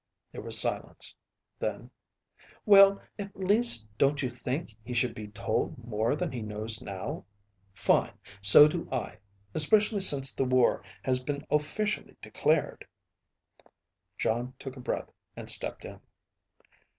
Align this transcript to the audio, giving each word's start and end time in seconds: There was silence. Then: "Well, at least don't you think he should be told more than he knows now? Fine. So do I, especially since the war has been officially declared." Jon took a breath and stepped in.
There 0.31 0.41
was 0.41 0.59
silence. 0.59 1.13
Then: 1.59 1.91
"Well, 2.65 3.03
at 3.19 3.35
least 3.35 3.85
don't 3.99 4.23
you 4.23 4.31
think 4.31 4.75
he 4.83 4.95
should 4.95 5.13
be 5.13 5.27
told 5.27 5.77
more 5.77 6.15
than 6.15 6.31
he 6.31 6.41
knows 6.41 6.81
now? 6.81 7.25
Fine. 7.75 8.13
So 8.41 8.67
do 8.67 8.89
I, 8.91 9.19
especially 9.53 10.01
since 10.01 10.33
the 10.33 10.43
war 10.43 10.83
has 11.03 11.21
been 11.21 11.45
officially 11.51 12.15
declared." 12.19 12.87
Jon 14.17 14.55
took 14.57 14.75
a 14.75 14.79
breath 14.79 15.11
and 15.35 15.51
stepped 15.51 15.85
in. 15.85 16.01